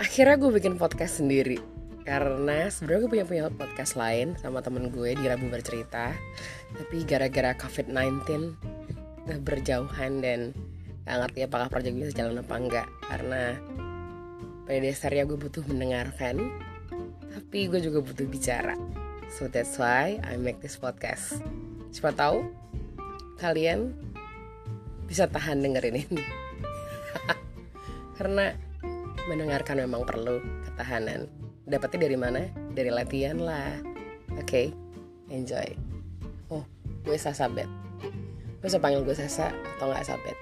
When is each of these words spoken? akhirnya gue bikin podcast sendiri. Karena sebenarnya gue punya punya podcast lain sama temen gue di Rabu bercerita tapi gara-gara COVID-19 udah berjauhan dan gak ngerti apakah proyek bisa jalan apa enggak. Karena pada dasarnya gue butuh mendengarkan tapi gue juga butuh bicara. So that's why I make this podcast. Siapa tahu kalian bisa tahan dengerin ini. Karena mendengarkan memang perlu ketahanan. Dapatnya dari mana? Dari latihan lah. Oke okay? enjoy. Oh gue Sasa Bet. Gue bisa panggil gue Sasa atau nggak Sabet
akhirnya 0.00 0.40
gue 0.40 0.50
bikin 0.56 0.80
podcast 0.80 1.20
sendiri. 1.20 1.60
Karena 2.08 2.72
sebenarnya 2.72 3.00
gue 3.04 3.10
punya 3.12 3.26
punya 3.28 3.44
podcast 3.52 4.00
lain 4.00 4.32
sama 4.40 4.64
temen 4.64 4.88
gue 4.88 5.12
di 5.12 5.24
Rabu 5.28 5.52
bercerita 5.52 6.16
tapi 6.72 7.04
gara-gara 7.04 7.52
COVID-19 7.60 8.56
udah 9.28 9.38
berjauhan 9.44 10.24
dan 10.24 10.56
gak 11.04 11.16
ngerti 11.20 11.40
apakah 11.44 11.68
proyek 11.68 11.92
bisa 11.92 12.16
jalan 12.16 12.40
apa 12.40 12.54
enggak. 12.56 12.88
Karena 13.04 13.60
pada 14.64 14.78
dasarnya 14.80 15.28
gue 15.28 15.36
butuh 15.36 15.62
mendengarkan 15.68 16.48
tapi 17.36 17.68
gue 17.68 17.84
juga 17.84 18.00
butuh 18.00 18.24
bicara. 18.24 18.74
So 19.28 19.52
that's 19.52 19.76
why 19.76 20.16
I 20.24 20.40
make 20.40 20.64
this 20.64 20.80
podcast. 20.80 21.44
Siapa 21.92 22.16
tahu 22.16 22.48
kalian 23.36 23.92
bisa 25.04 25.28
tahan 25.28 25.60
dengerin 25.60 26.08
ini. 26.08 26.24
Karena 28.16 28.69
mendengarkan 29.28 29.82
memang 29.82 30.06
perlu 30.06 30.40
ketahanan. 30.64 31.28
Dapatnya 31.68 32.08
dari 32.08 32.16
mana? 32.16 32.40
Dari 32.72 32.90
latihan 32.92 33.36
lah. 33.36 33.76
Oke 34.38 34.46
okay? 34.46 34.66
enjoy. 35.28 35.66
Oh 36.48 36.64
gue 37.04 37.18
Sasa 37.18 37.50
Bet. 37.50 37.68
Gue 38.60 38.68
bisa 38.68 38.80
panggil 38.80 39.04
gue 39.04 39.16
Sasa 39.16 39.52
atau 39.76 39.88
nggak 39.90 40.04
Sabet 40.04 40.36